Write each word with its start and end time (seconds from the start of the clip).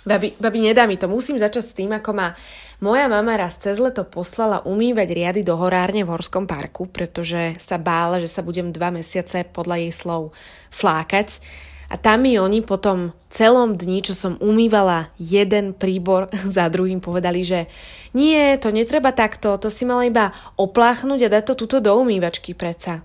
Babi, 0.00 0.32
babi, 0.40 0.64
nedá 0.64 0.88
mi 0.88 0.96
to. 0.96 1.12
Musím 1.12 1.36
začať 1.36 1.64
s 1.64 1.76
tým, 1.76 1.92
ako 1.92 2.10
ma 2.16 2.32
moja 2.80 3.04
mama 3.04 3.36
raz 3.36 3.60
cez 3.60 3.76
leto 3.76 4.08
poslala 4.08 4.64
umývať 4.64 5.12
riady 5.12 5.40
do 5.44 5.52
horárne 5.60 6.00
v 6.00 6.08
Horskom 6.08 6.48
parku, 6.48 6.88
pretože 6.88 7.52
sa 7.60 7.76
bála, 7.76 8.16
že 8.16 8.32
sa 8.32 8.40
budem 8.40 8.72
dva 8.72 8.88
mesiace 8.88 9.44
podľa 9.44 9.84
jej 9.84 9.92
slov 9.92 10.32
flákať. 10.72 11.44
A 11.92 11.98
tam 12.00 12.24
mi 12.24 12.40
oni 12.40 12.64
po 12.64 12.80
tom 12.80 13.12
celom 13.28 13.76
dni, 13.76 14.00
čo 14.00 14.16
som 14.16 14.40
umývala 14.40 15.12
jeden 15.20 15.76
príbor 15.76 16.32
za 16.56 16.72
druhým, 16.72 17.04
povedali, 17.04 17.44
že 17.44 17.68
nie, 18.16 18.56
to 18.56 18.72
netreba 18.72 19.12
takto, 19.12 19.60
to 19.60 19.68
si 19.68 19.84
mala 19.84 20.08
iba 20.08 20.32
opláchnuť 20.56 21.28
a 21.28 21.32
dať 21.36 21.42
to 21.52 21.54
túto 21.66 21.76
do 21.84 21.92
umývačky 21.92 22.56
preca. 22.56 23.04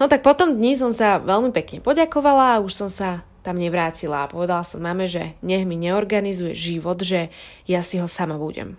No 0.00 0.08
tak 0.08 0.24
potom 0.24 0.56
dni 0.56 0.80
som 0.80 0.96
sa 0.96 1.20
veľmi 1.20 1.52
pekne 1.52 1.84
poďakovala 1.84 2.56
a 2.56 2.62
už 2.64 2.72
som 2.72 2.88
sa 2.88 3.27
tam 3.48 3.56
nevrátila 3.56 4.28
a 4.28 4.30
povedala 4.30 4.60
som 4.60 4.84
mame, 4.84 5.08
že 5.08 5.32
nech 5.40 5.64
mi 5.64 5.80
neorganizuje 5.80 6.52
život, 6.52 7.00
že 7.00 7.32
ja 7.64 7.80
si 7.80 7.96
ho 7.96 8.04
sama 8.04 8.36
budem. 8.36 8.76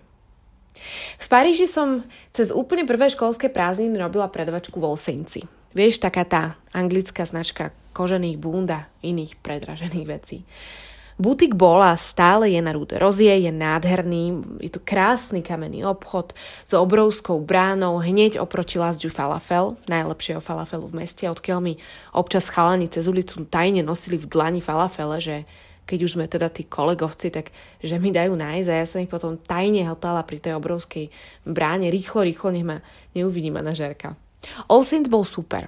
V 1.17 1.25
Paríži 1.25 1.65
som 1.65 2.05
cez 2.29 2.53
úplne 2.53 2.85
prvé 2.85 3.09
školské 3.09 3.49
prázdniny 3.49 3.97
robila 3.97 4.29
predavačku 4.29 4.77
v 4.77 4.93
Olsenci. 4.93 5.41
Vieš, 5.73 6.05
taká 6.05 6.23
tá 6.23 6.43
anglická 6.71 7.25
značka 7.25 7.73
kožených 7.97 8.37
búnd 8.37 8.69
a 8.69 8.85
iných 9.01 9.41
predražených 9.41 10.07
vecí. 10.07 10.45
Butik 11.19 11.51
bola 11.51 11.99
stále 11.99 12.47
je 12.47 12.63
na 12.63 12.71
Rúde 12.71 12.95
Rozie, 12.95 13.43
je 13.43 13.51
nádherný, 13.51 14.55
je 14.63 14.71
tu 14.71 14.79
krásny 14.79 15.43
kamenný 15.43 15.83
obchod 15.83 16.31
s 16.63 16.71
obrovskou 16.71 17.43
bránou 17.43 17.99
hneď 17.99 18.39
oproti 18.39 18.79
Lasďu 18.79 19.11
Falafel, 19.11 19.75
najlepšieho 19.91 20.39
falafelu 20.39 20.87
v 20.87 21.03
meste, 21.03 21.27
odkiaľ 21.27 21.59
mi 21.59 21.73
občas 22.15 22.47
chalani 22.47 22.87
cez 22.87 23.11
ulicu 23.11 23.43
tajne 23.51 23.83
nosili 23.83 24.15
v 24.15 24.31
dlani 24.31 24.63
falafele, 24.63 25.19
že 25.19 25.35
keď 25.83 25.99
už 26.07 26.13
sme 26.15 26.31
teda 26.31 26.47
tí 26.47 26.63
kolegovci, 26.63 27.35
tak 27.35 27.51
že 27.83 27.99
mi 27.99 28.15
dajú 28.15 28.39
nájsť 28.39 28.69
a 28.71 28.79
ja 28.79 28.85
som 28.87 29.03
ich 29.03 29.11
potom 29.11 29.35
tajne 29.35 29.83
hltala 29.91 30.23
pri 30.23 30.39
tej 30.39 30.55
obrovskej 30.55 31.11
bráne. 31.43 31.91
Rýchlo, 31.91 32.23
rýchlo, 32.23 32.55
nech 32.55 32.63
ma 32.63 32.79
neuvidí 33.11 33.51
manažérka. 33.51 34.15
All 34.71 34.87
Saints 34.87 35.11
bol 35.11 35.27
super. 35.27 35.67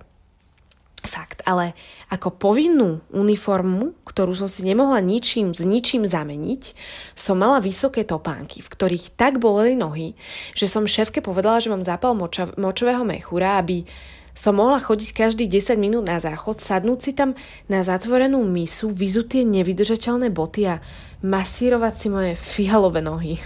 Fakt, 1.01 1.41
ale 1.49 1.73
ako 2.13 2.37
povinnú 2.37 3.01
uniformu, 3.09 3.97
ktorú 4.05 4.37
som 4.37 4.45
si 4.45 4.61
nemohla 4.61 5.01
ničím 5.01 5.49
s 5.49 5.65
ničím 5.65 6.05
zameniť, 6.05 6.77
som 7.17 7.41
mala 7.41 7.57
vysoké 7.57 8.05
topánky, 8.05 8.61
v 8.61 8.69
ktorých 8.69 9.17
tak 9.17 9.41
boleli 9.41 9.73
nohy, 9.73 10.13
že 10.53 10.69
som 10.69 10.85
šéfke 10.85 11.25
povedala, 11.25 11.57
že 11.57 11.73
mám 11.73 11.81
zápal 11.81 12.13
moča- 12.13 12.53
močového 12.53 13.01
mechúra, 13.01 13.57
aby 13.57 13.89
som 14.37 14.61
mohla 14.61 14.77
chodiť 14.77 15.09
každých 15.11 15.49
10 15.49 15.81
minút 15.81 16.05
na 16.05 16.21
záchod, 16.21 16.61
sadnúť 16.61 16.99
si 17.01 17.11
tam 17.17 17.33
na 17.65 17.81
zatvorenú 17.81 18.39
misu, 18.45 18.93
vyzúť 18.93 19.27
tie 19.37 19.43
nevydržateľné 19.43 20.29
boty 20.29 20.69
a 20.69 20.85
masírovať 21.25 21.93
si 21.97 22.07
moje 22.13 22.31
fialové 22.37 23.01
nohy. 23.01 23.41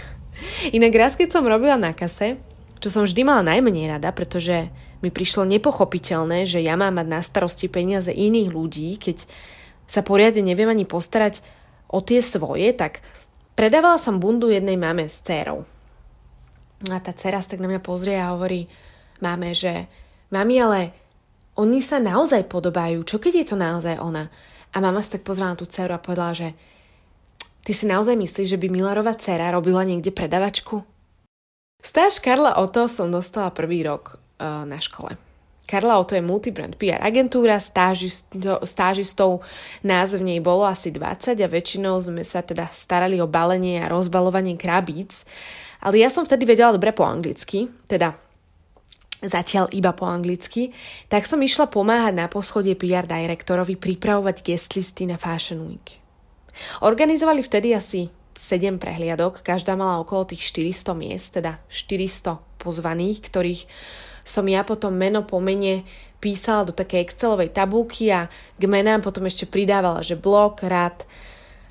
Inak 0.76 0.92
raz, 0.94 1.12
keď 1.16 1.32
som 1.32 1.48
robila 1.48 1.80
na 1.80 1.96
kase, 1.96 2.36
čo 2.78 2.92
som 2.92 3.08
vždy 3.08 3.24
mala 3.24 3.42
najmenej 3.56 3.96
rada, 3.96 4.12
pretože 4.12 4.68
mi 5.04 5.12
prišlo 5.12 5.44
nepochopiteľné, 5.44 6.48
že 6.48 6.64
ja 6.64 6.78
mám 6.78 6.96
mať 6.96 7.06
na 7.08 7.20
starosti 7.20 7.68
peniaze 7.68 8.08
iných 8.08 8.48
ľudí, 8.48 8.96
keď 8.96 9.28
sa 9.86 10.00
poriadne 10.02 10.42
neviem 10.42 10.68
ani 10.68 10.88
postarať 10.88 11.44
o 11.86 12.02
tie 12.02 12.18
svoje, 12.24 12.72
tak 12.74 13.04
predávala 13.54 14.00
som 14.00 14.18
bundu 14.18 14.50
jednej 14.50 14.74
mame 14.74 15.06
s 15.06 15.22
dcerou. 15.22 15.62
A 16.90 16.98
tá 17.00 17.12
dcera 17.16 17.40
tak 17.40 17.62
na 17.62 17.70
mňa 17.70 17.80
pozrie 17.80 18.18
a 18.18 18.36
hovorí 18.36 18.68
máme, 19.24 19.56
že 19.56 19.88
mami, 20.28 20.56
ale 20.60 20.80
oni 21.56 21.80
sa 21.80 21.96
naozaj 21.96 22.44
podobajú, 22.52 23.00
čo 23.08 23.16
keď 23.16 23.32
je 23.32 23.46
to 23.48 23.56
naozaj 23.56 23.96
ona? 23.96 24.28
A 24.76 24.82
mama 24.84 25.00
sa 25.00 25.16
tak 25.16 25.24
pozrela 25.24 25.56
na 25.56 25.60
tú 25.60 25.64
dceru 25.64 25.96
a 25.96 26.02
povedala, 26.02 26.36
že 26.36 26.48
ty 27.64 27.72
si 27.72 27.88
naozaj 27.88 28.12
myslíš, 28.12 28.52
že 28.52 28.60
by 28.60 28.68
Milarová 28.68 29.16
dcera 29.16 29.48
robila 29.48 29.80
niekde 29.88 30.12
predavačku? 30.12 30.84
Stáž 31.80 32.20
Karla 32.20 32.60
Oto 32.60 32.90
som 32.92 33.08
dostala 33.08 33.48
prvý 33.54 33.86
rok 33.86 34.25
na 34.40 34.78
škole. 34.80 35.16
Karla 35.66 35.98
Oto 35.98 36.14
je 36.14 36.22
multibrand 36.22 36.78
PR 36.78 37.02
agentúra, 37.02 37.58
stážisto, 37.58 38.62
stážistov 38.62 39.42
nás 39.82 40.14
v 40.14 40.22
nej 40.22 40.38
bolo 40.38 40.62
asi 40.62 40.94
20 40.94 41.42
a 41.42 41.48
väčšinou 41.50 41.98
sme 41.98 42.22
sa 42.22 42.38
teda 42.46 42.70
starali 42.70 43.18
o 43.18 43.26
balenie 43.26 43.82
a 43.82 43.90
rozbalovanie 43.90 44.54
krabíc. 44.54 45.26
Ale 45.82 45.98
ja 45.98 46.08
som 46.08 46.22
vtedy 46.22 46.46
vedela 46.46 46.70
dobre 46.70 46.94
po 46.94 47.02
anglicky, 47.02 47.66
teda 47.90 48.14
zatiaľ 49.26 49.66
iba 49.74 49.90
po 49.90 50.06
anglicky, 50.06 50.70
tak 51.10 51.26
som 51.26 51.42
išla 51.42 51.66
pomáhať 51.66 52.14
na 52.14 52.26
poschodie 52.30 52.78
PR 52.78 53.04
direktorovi 53.04 53.74
pripravovať 53.74 54.46
guest 54.46 54.70
listy 54.78 55.02
na 55.10 55.18
Fashion 55.18 55.66
Week. 55.66 55.98
Organizovali 56.86 57.42
vtedy 57.42 57.74
asi 57.74 58.08
7 58.38 58.78
prehliadok, 58.78 59.42
každá 59.42 59.74
mala 59.74 59.98
okolo 59.98 60.30
tých 60.30 60.46
400 60.54 60.94
miest, 60.94 61.28
teda 61.34 61.58
400 61.66 62.38
pozvaných, 62.62 63.18
ktorých 63.26 63.62
som 64.26 64.42
ja 64.50 64.66
potom 64.66 64.90
meno 64.90 65.22
po 65.22 65.38
mene 65.38 65.86
písala 66.18 66.66
do 66.66 66.74
takej 66.74 67.06
Excelovej 67.06 67.54
tabulky 67.54 68.10
a 68.10 68.26
k 68.58 68.62
menám 68.66 69.06
potom 69.06 69.22
ešte 69.30 69.46
pridávala, 69.46 70.02
že 70.02 70.18
blok, 70.18 70.66
rad 70.66 71.06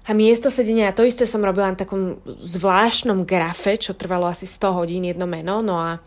a 0.07 0.15
miesto 0.15 0.47
sedenia. 0.47 0.93
A 0.93 0.95
to 0.95 1.03
isté 1.03 1.27
som 1.27 1.43
robila 1.43 1.73
na 1.73 1.77
takom 1.77 2.23
zvláštnom 2.23 3.27
grafe, 3.27 3.75
čo 3.75 3.97
trvalo 3.97 4.31
asi 4.31 4.47
100 4.47 4.77
hodín 4.77 5.03
jedno 5.03 5.27
meno. 5.27 5.59
No 5.59 5.75
a 5.75 5.99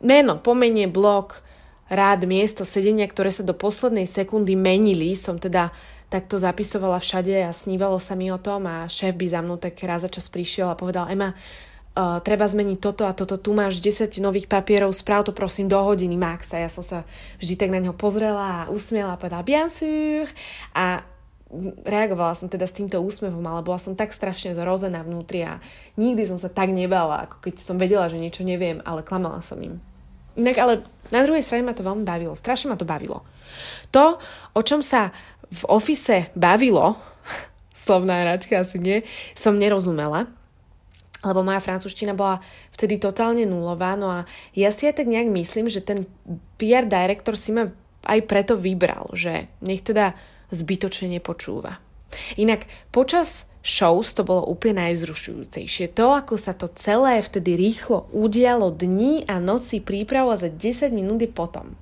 meno, 0.00 0.40
pomenie, 0.40 0.88
blok, 0.88 1.44
rád, 1.92 2.24
miesto 2.24 2.64
sedenia, 2.64 3.04
ktoré 3.04 3.28
sa 3.28 3.44
do 3.44 3.52
poslednej 3.52 4.08
sekundy 4.08 4.56
menili, 4.56 5.12
som 5.18 5.36
teda 5.36 5.74
tak 6.06 6.30
to 6.30 6.38
zapisovala 6.38 7.02
všade 7.02 7.34
a 7.42 7.50
snívalo 7.50 7.98
sa 7.98 8.14
mi 8.14 8.30
o 8.30 8.38
tom 8.38 8.70
a 8.70 8.86
šéf 8.86 9.18
by 9.18 9.26
za 9.26 9.40
mnou 9.42 9.58
tak 9.58 9.74
raz 9.82 10.06
za 10.06 10.10
čas 10.10 10.30
prišiel 10.30 10.70
a 10.70 10.78
povedal 10.78 11.10
Ema, 11.10 11.34
uh, 11.96 12.20
treba 12.20 12.44
zmeniť 12.44 12.78
toto 12.78 13.08
a 13.08 13.16
toto, 13.16 13.40
tu 13.40 13.56
máš 13.56 13.80
10 13.80 14.12
nových 14.20 14.46
papierov, 14.46 14.92
správ 14.92 15.24
to 15.24 15.32
prosím 15.32 15.72
do 15.72 15.80
hodiny 15.80 16.14
max 16.20 16.52
a 16.52 16.60
ja 16.60 16.68
som 16.68 16.84
sa 16.84 17.08
vždy 17.40 17.56
tak 17.56 17.72
na 17.72 17.80
neho 17.80 17.96
pozrela 17.96 18.68
a 18.68 18.68
usmiela 18.68 19.16
a 19.16 19.20
povedala 19.20 19.42
bien 19.42 19.72
sûr 19.72 20.28
a 20.76 21.02
reagovala 21.86 22.34
som 22.34 22.50
teda 22.50 22.66
s 22.66 22.74
týmto 22.74 22.98
úsmevom, 22.98 23.42
ale 23.46 23.62
bola 23.62 23.78
som 23.78 23.94
tak 23.94 24.10
strašne 24.10 24.52
zrozená 24.52 25.06
vnútri 25.06 25.46
a 25.46 25.62
nikdy 25.94 26.26
som 26.26 26.38
sa 26.42 26.50
tak 26.50 26.74
nebala, 26.74 27.24
ako 27.24 27.48
keď 27.48 27.54
som 27.62 27.78
vedela, 27.78 28.10
že 28.10 28.18
niečo 28.18 28.42
neviem, 28.42 28.82
ale 28.82 29.06
klamala 29.06 29.40
som 29.46 29.56
im. 29.62 29.78
Inak 30.36 30.58
ale 30.58 30.72
na 31.14 31.22
druhej 31.22 31.46
strane 31.46 31.64
ma 31.64 31.72
to 31.72 31.86
veľmi 31.86 32.04
bavilo, 32.04 32.34
strašne 32.36 32.74
ma 32.74 32.76
to 32.76 32.84
bavilo. 32.84 33.22
To, 33.94 34.18
o 34.52 34.60
čom 34.60 34.82
sa 34.82 35.14
v 35.48 35.62
ofise 35.70 36.34
bavilo, 36.34 36.98
slovná 37.72 38.26
hračka 38.26 38.60
asi 38.66 38.82
nie, 38.82 39.06
som 39.38 39.54
nerozumela, 39.54 40.26
lebo 41.24 41.40
moja 41.40 41.60
francúzština 41.62 42.12
bola 42.12 42.44
vtedy 42.76 43.00
totálne 43.00 43.48
nulová, 43.48 43.96
no 43.96 44.12
a 44.12 44.28
ja 44.52 44.68
si 44.72 44.88
aj 44.88 45.00
tak 45.00 45.08
nejak 45.08 45.32
myslím, 45.32 45.72
že 45.72 45.80
ten 45.80 46.04
PR 46.60 46.84
director 46.84 47.36
si 47.36 47.56
ma 47.56 47.72
aj 48.06 48.20
preto 48.28 48.54
vybral, 48.54 49.10
že 49.16 49.50
nech 49.64 49.82
teda 49.82 50.14
zbytočne 50.52 51.10
nepočúva. 51.10 51.82
Inak 52.38 52.70
počas 52.94 53.50
shows 53.66 54.14
to 54.14 54.22
bolo 54.22 54.46
úplne 54.46 54.86
najvzrušujúcejšie. 54.86 55.90
To, 55.98 56.14
ako 56.14 56.38
sa 56.38 56.54
to 56.54 56.70
celé 56.78 57.18
vtedy 57.18 57.58
rýchlo 57.58 58.06
udialo 58.14 58.70
dní 58.70 59.26
a 59.26 59.42
noci 59.42 59.82
prípravu 59.82 60.30
za 60.38 60.46
10 60.46 60.94
minút 60.94 61.18
potom. 61.34 61.74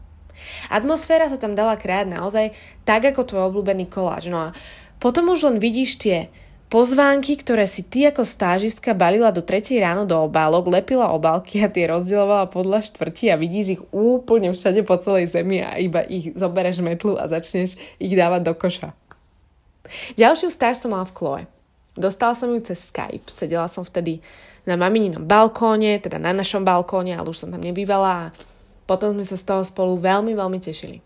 Atmosféra 0.73 1.29
sa 1.29 1.37
tam 1.37 1.53
dala 1.53 1.77
krát 1.77 2.09
naozaj 2.09 2.57
tak, 2.89 3.05
ako 3.05 3.29
tvoj 3.29 3.43
obľúbený 3.53 3.89
koláč. 3.93 4.33
No 4.33 4.49
a 4.51 4.57
potom 4.97 5.29
už 5.29 5.53
len 5.53 5.59
vidíš 5.61 6.01
tie 6.01 6.33
pozvánky, 6.69 7.39
ktoré 7.41 7.65
si 7.65 7.85
ty 7.85 8.09
ako 8.09 8.23
stážistka 8.27 8.93
balila 8.93 9.31
do 9.31 9.41
3 9.41 9.61
ráno 9.81 10.05
do 10.05 10.17
obálok, 10.21 10.69
lepila 10.69 11.13
obálky 11.13 11.63
a 11.65 11.73
tie 11.73 11.89
rozdielovala 11.89 12.51
podľa 12.51 12.85
štvrti 12.85 13.33
a 13.33 13.41
vidíš 13.41 13.67
ich 13.79 13.83
úplne 13.95 14.53
všade 14.53 14.83
po 14.83 14.99
celej 15.01 15.33
zemi 15.33 15.65
a 15.65 15.79
iba 15.79 16.03
ich 16.05 16.35
zobereš 16.35 16.85
metlu 16.85 17.17
a 17.17 17.31
začneš 17.31 17.77
ich 17.97 18.15
dávať 18.15 18.43
do 18.45 18.53
koša. 18.57 18.91
Ďalšiu 20.17 20.49
stáž 20.49 20.81
som 20.81 20.97
mala 20.97 21.05
v 21.05 21.17
Chloe. 21.17 21.43
Dostala 21.95 22.35
som 22.35 22.51
ju 22.51 22.59
cez 22.65 22.91
Skype. 22.91 23.31
Sedela 23.31 23.71
som 23.71 23.87
vtedy 23.87 24.19
na 24.65 24.75
mamininom 24.75 25.23
balkóne, 25.23 26.01
teda 26.01 26.17
na 26.17 26.33
našom 26.33 26.65
balkóne, 26.65 27.15
ale 27.15 27.29
už 27.29 27.47
som 27.47 27.53
tam 27.53 27.61
nebývala 27.61 28.29
a 28.29 28.33
potom 28.89 29.13
sme 29.13 29.25
sa 29.25 29.37
z 29.37 29.45
toho 29.45 29.63
spolu 29.63 30.01
veľmi, 30.01 30.33
veľmi 30.33 30.59
tešili. 30.59 31.05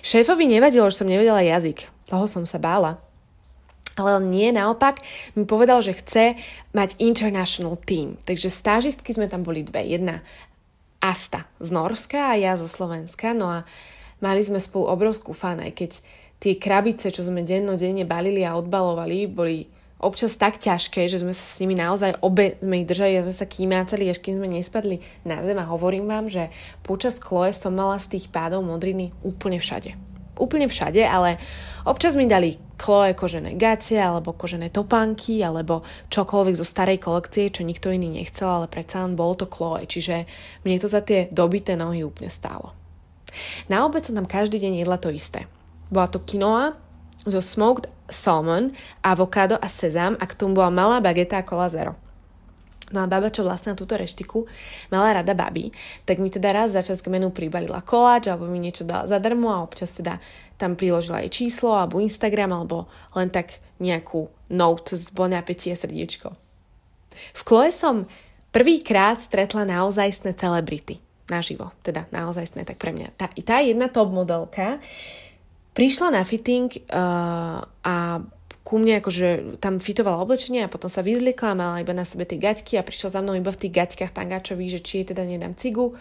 Šéfovi 0.00 0.48
nevadilo, 0.48 0.88
že 0.88 1.04
som 1.04 1.08
nevedela 1.08 1.44
jazyk. 1.44 1.88
Toho 2.08 2.24
som 2.28 2.44
sa 2.48 2.56
bála. 2.56 3.03
Ale 3.94 4.18
on 4.18 4.26
nie, 4.26 4.50
naopak 4.50 4.98
mi 5.38 5.46
povedal, 5.46 5.78
že 5.78 5.94
chce 5.94 6.34
mať 6.74 6.98
international 6.98 7.78
team. 7.78 8.18
Takže 8.26 8.50
stážistky 8.50 9.14
sme 9.14 9.30
tam 9.30 9.46
boli 9.46 9.62
dve. 9.62 9.86
Jedna 9.86 10.22
Asta 10.98 11.44
z 11.60 11.68
Norska 11.70 12.32
a 12.32 12.40
ja 12.40 12.58
zo 12.58 12.66
Slovenska. 12.66 13.36
No 13.36 13.52
a 13.52 13.58
mali 14.18 14.40
sme 14.42 14.58
spolu 14.58 14.88
obrovskú 14.88 15.36
fan, 15.36 15.60
aj 15.60 15.72
keď 15.76 15.90
tie 16.40 16.56
krabice, 16.56 17.12
čo 17.12 17.22
sme 17.22 17.44
dennodenne 17.44 18.08
balili 18.08 18.42
a 18.42 18.56
odbalovali, 18.56 19.28
boli 19.28 19.68
občas 20.00 20.36
tak 20.36 20.60
ťažké, 20.60 21.08
že 21.08 21.24
sme 21.24 21.32
sa 21.32 21.44
s 21.44 21.60
nimi 21.64 21.72
naozaj 21.72 22.20
obe 22.20 22.60
sme 22.60 22.84
ich 22.84 22.88
držali 22.88 23.16
a 23.16 23.24
sme 23.24 23.32
sa 23.32 23.48
kýmácali, 23.48 24.12
až 24.12 24.20
kým 24.20 24.36
sme 24.36 24.48
nespadli 24.52 25.00
na 25.24 25.40
zem 25.40 25.56
a 25.56 25.70
hovorím 25.70 26.08
vám, 26.08 26.28
že 26.28 26.52
počas 26.84 27.16
kloje 27.16 27.56
som 27.56 27.72
mala 27.72 27.96
z 27.96 28.18
tých 28.18 28.28
pádov 28.28 28.66
modriny 28.66 29.16
úplne 29.24 29.56
všade. 29.56 30.13
Úplne 30.38 30.66
všade, 30.70 31.00
ale 31.04 31.38
občas 31.86 32.18
mi 32.18 32.26
dali 32.28 32.58
Chloe 32.74 33.14
kožené 33.14 33.54
gate, 33.54 33.96
alebo 33.96 34.34
kožené 34.34 34.68
topánky, 34.68 35.40
alebo 35.40 35.86
čokoľvek 36.10 36.58
zo 36.58 36.66
starej 36.66 36.98
kolekcie, 36.98 37.54
čo 37.54 37.62
nikto 37.62 37.88
iný 37.88 38.10
nechcel, 38.10 38.50
ale 38.50 38.66
predsa 38.66 39.06
len 39.06 39.14
bolo 39.14 39.38
to 39.38 39.46
Chloe, 39.46 39.86
čiže 39.86 40.26
mne 40.66 40.76
to 40.82 40.90
za 40.90 41.00
tie 41.00 41.30
dobité 41.30 41.78
nohy 41.78 42.02
úplne 42.02 42.28
stálo. 42.28 42.74
Na 43.66 43.86
obed 43.86 44.02
som 44.02 44.14
tam 44.14 44.30
každý 44.30 44.62
deň 44.62 44.84
jedla 44.84 44.98
to 44.98 45.10
isté. 45.10 45.50
Bola 45.90 46.06
to 46.06 46.22
quinoa 46.22 46.78
zo 47.24 47.40
smoked 47.40 47.88
salmon, 48.10 48.70
avokádo 49.00 49.56
a 49.56 49.68
sezam 49.70 50.14
a 50.20 50.24
k 50.28 50.36
tomu 50.36 50.60
bola 50.60 50.68
malá 50.68 51.00
bageta 51.00 51.40
a 51.40 51.46
kola 51.46 51.72
zero. 51.72 51.96
No 52.94 53.02
a 53.02 53.10
baba, 53.10 53.34
čo 53.34 53.42
vlastne 53.42 53.74
na 53.74 53.78
túto 53.78 53.98
reštiku 53.98 54.46
mala 54.94 55.18
rada 55.18 55.34
baby, 55.34 55.74
tak 56.06 56.22
mi 56.22 56.30
teda 56.30 56.54
raz 56.54 56.70
za 56.70 56.86
čas 56.86 57.02
k 57.02 57.10
menu 57.10 57.34
pribalila 57.34 57.82
koláč 57.82 58.30
alebo 58.30 58.46
mi 58.46 58.62
niečo 58.62 58.86
dala 58.86 59.10
zadarmo 59.10 59.50
a 59.50 59.66
občas 59.66 59.98
teda 59.98 60.22
tam 60.54 60.78
priložila 60.78 61.26
jej 61.26 61.50
číslo 61.50 61.74
alebo 61.74 61.98
Instagram 61.98 62.54
alebo 62.54 62.86
len 63.18 63.34
tak 63.34 63.58
nejakú 63.82 64.30
note 64.54 64.94
z 64.94 65.10
bon 65.10 65.34
appetit 65.34 65.74
srdiečko. 65.74 66.30
V 67.34 67.40
Chloe 67.42 67.74
som 67.74 68.06
prvýkrát 68.54 69.18
stretla 69.18 69.66
naozajstné 69.66 70.38
celebrity 70.38 71.02
naživo, 71.28 71.72
teda 71.80 72.04
naozajstné, 72.12 72.68
tak 72.68 72.76
pre 72.76 72.92
mňa. 72.92 73.16
Tá, 73.16 73.32
tá 73.32 73.64
jedna 73.64 73.88
top 73.88 74.12
modelka 74.12 74.80
prišla 75.72 76.20
na 76.20 76.22
fitting 76.22 76.68
uh, 76.92 77.64
a 77.64 77.96
ku 78.64 78.80
mne 78.80 79.04
akože 79.04 79.60
tam 79.60 79.76
fitovala 79.76 80.24
oblečenie 80.24 80.64
a 80.64 80.72
potom 80.72 80.88
sa 80.88 81.04
vyzliekla, 81.04 81.52
mala 81.52 81.84
iba 81.84 81.92
na 81.92 82.08
sebe 82.08 82.24
tie 82.24 82.40
gaťky 82.40 82.80
a 82.80 82.86
prišla 82.86 83.12
za 83.12 83.20
mnou 83.20 83.36
iba 83.36 83.52
v 83.52 83.60
tých 83.60 83.76
gaťkách 83.76 84.16
tangáčových, 84.16 84.80
že 84.80 84.80
či 84.80 84.92
jej 85.00 85.06
teda 85.12 85.20
nedám 85.28 85.52
cigu. 85.52 85.92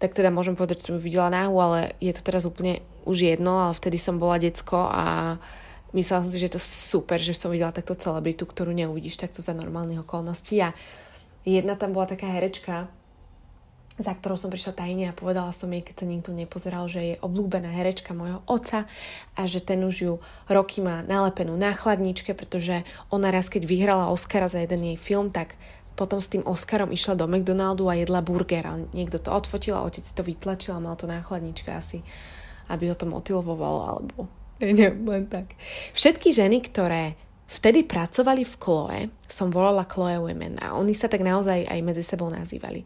Tak 0.00 0.16
teda 0.16 0.32
môžem 0.32 0.56
povedať, 0.56 0.80
že 0.80 0.84
som 0.88 0.96
ju 0.96 1.04
videla 1.04 1.28
náhu, 1.28 1.54
ale 1.60 2.00
je 2.00 2.16
to 2.16 2.24
teraz 2.24 2.48
úplne 2.48 2.80
už 3.04 3.28
jedno, 3.28 3.60
ale 3.60 3.76
vtedy 3.76 4.00
som 4.00 4.16
bola 4.16 4.40
decko 4.40 4.88
a 4.88 5.36
myslela 5.92 6.24
som 6.24 6.32
si, 6.32 6.40
že 6.40 6.48
je 6.48 6.56
to 6.56 6.62
super, 6.64 7.20
že 7.20 7.36
som 7.36 7.52
videla 7.52 7.76
takto 7.76 7.92
celebritu, 7.92 8.48
ktorú 8.48 8.72
neuvidíš 8.72 9.20
takto 9.20 9.44
za 9.44 9.52
normálnych 9.52 10.00
okolností 10.00 10.64
a 10.64 10.72
jedna 11.44 11.76
tam 11.76 11.92
bola 11.92 12.08
taká 12.08 12.32
herečka, 12.32 12.88
za 13.94 14.10
ktorou 14.10 14.34
som 14.34 14.50
prišla 14.50 14.74
tajne 14.74 15.04
a 15.10 15.14
povedala 15.14 15.54
som 15.54 15.70
jej, 15.70 15.78
keď 15.78 15.94
sa 16.02 16.06
nikto 16.10 16.30
nepozeral, 16.34 16.90
že 16.90 17.14
je 17.14 17.22
obľúbená 17.22 17.70
herečka 17.70 18.10
mojho 18.10 18.42
otca 18.50 18.90
a 19.38 19.40
že 19.46 19.62
ten 19.62 19.86
už 19.86 19.96
ju 20.02 20.14
roky 20.50 20.82
má 20.82 21.06
nalepenú 21.06 21.54
na 21.54 21.70
chladničke, 21.70 22.34
pretože 22.34 22.82
ona 23.14 23.30
raz, 23.30 23.46
keď 23.46 23.62
vyhrala 23.70 24.10
Oscara 24.10 24.50
za 24.50 24.58
jeden 24.58 24.82
jej 24.82 24.98
film, 24.98 25.30
tak 25.30 25.54
potom 25.94 26.18
s 26.18 26.26
tým 26.26 26.42
Oscarom 26.42 26.90
išla 26.90 27.14
do 27.14 27.30
McDonaldu 27.30 27.86
a 27.86 27.94
jedla 27.94 28.18
burger, 28.18 28.66
ale 28.66 28.90
niekto 28.90 29.22
to 29.22 29.30
odfotil 29.30 29.78
a 29.78 29.86
otec 29.86 30.02
si 30.02 30.10
to 30.10 30.26
vytlačil 30.26 30.74
a 30.74 30.82
mal 30.82 30.98
to 30.98 31.06
na 31.06 31.22
chladničke 31.22 31.70
asi, 31.70 32.02
aby 32.66 32.90
ho 32.90 32.98
to 32.98 33.06
motivovalo 33.06 33.80
alebo 33.94 34.26
neviem, 34.58 35.06
len 35.06 35.24
tak. 35.30 35.54
Všetky 35.94 36.34
ženy, 36.34 36.66
ktoré 36.66 37.14
vtedy 37.48 37.84
pracovali 37.84 38.42
v 38.42 38.54
Chloe, 38.56 38.98
som 39.28 39.52
volala 39.52 39.84
Chloe 39.84 40.16
Women 40.20 40.60
a 40.64 40.76
oni 40.76 40.96
sa 40.96 41.06
tak 41.06 41.20
naozaj 41.20 41.68
aj 41.68 41.80
medzi 41.84 42.04
sebou 42.04 42.32
nazývali. 42.32 42.84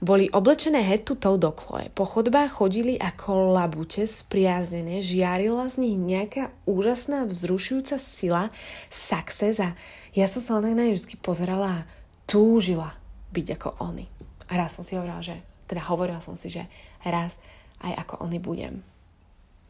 Boli 0.00 0.32
oblečené 0.32 0.80
head 0.80 1.04
to 1.04 1.14
toe 1.14 1.36
do 1.36 1.52
Chloe. 1.52 1.92
Po 1.92 2.08
chodbách 2.08 2.60
chodili 2.60 2.96
ako 2.96 3.52
labute 3.52 4.08
spriaznené, 4.08 5.04
žiarila 5.04 5.68
z 5.68 5.76
nich 5.84 5.96
nejaká 5.96 6.50
úžasná 6.64 7.28
vzrušujúca 7.28 8.00
sila, 8.00 8.48
success 8.88 9.60
a 9.60 9.76
ja 10.16 10.26
som 10.26 10.40
sa 10.40 10.58
nej 10.64 10.96
vždy 10.96 11.20
pozerala 11.20 11.84
a 11.84 11.86
túžila 12.24 12.96
byť 13.32 13.46
ako 13.60 13.68
oni. 13.84 14.06
A 14.48 14.56
raz 14.56 14.74
som 14.74 14.84
si 14.84 14.96
hovorila, 14.96 15.20
že, 15.20 15.36
teda 15.68 15.84
hovorila 15.84 16.24
som 16.24 16.32
si, 16.32 16.48
že 16.48 16.64
raz 17.04 17.36
aj 17.84 17.92
ako 18.06 18.14
oni 18.24 18.38
budem. 18.40 18.74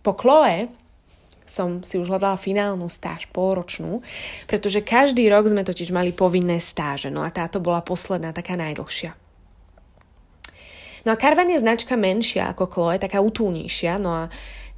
Po 0.01 0.15
Chloe 0.15 0.71
som 1.49 1.81
si 1.83 1.97
už 1.97 2.13
hľadala 2.13 2.37
finálnu 2.37 2.87
stáž, 2.87 3.27
polročnú, 3.33 4.05
pretože 4.45 4.85
každý 4.85 5.27
rok 5.33 5.49
sme 5.49 5.65
totiž 5.65 5.91
mali 5.91 6.13
povinné 6.13 6.61
stáže, 6.61 7.09
no 7.09 7.25
a 7.25 7.33
táto 7.33 7.59
bola 7.59 7.81
posledná, 7.81 8.37
taká 8.37 8.55
najdlhšia. 8.55 9.17
No 11.09 11.17
a 11.17 11.21
Carvan 11.21 11.49
je 11.49 11.59
značka 11.59 11.97
menšia 11.97 12.53
ako 12.53 12.69
Chloe, 12.69 13.01
taká 13.01 13.25
utúnejšia, 13.25 13.97
no 13.97 14.13
a 14.13 14.23